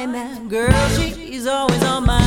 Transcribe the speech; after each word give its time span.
find. 0.00 0.14
That 0.14 0.48
girl, 0.48 0.88
she's 0.96 1.46
always 1.46 1.82
on 1.84 2.06
my 2.06 2.19